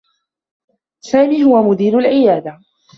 سامي 0.99 1.43
هو 1.43 1.63
مدير 1.69 1.99
العيادة. 1.99 2.59